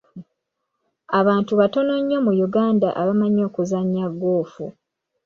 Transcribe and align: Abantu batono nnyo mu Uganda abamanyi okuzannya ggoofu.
Abantu 1.19 1.51
batono 1.59 1.93
nnyo 1.99 2.19
mu 2.25 2.33
Uganda 2.47 2.87
abamanyi 3.01 3.41
okuzannya 3.49 4.05
ggoofu. 4.13 4.65